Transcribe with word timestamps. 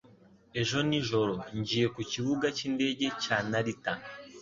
Ejo 0.61 0.77
nijoro, 0.89 1.33
ngiye 1.57 1.87
ku 1.93 2.01
kibuga 2.11 2.45
cyindege 2.57 3.07
cya 3.23 3.37
Narita. 3.49 3.93